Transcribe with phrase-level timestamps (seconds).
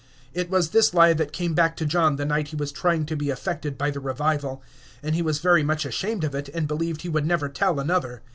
[0.33, 3.15] It was this lie that came back to John the night he was trying to
[3.15, 4.63] be affected by the revival.
[5.03, 8.23] And he was very much ashamed of it, and believed he would never tell another.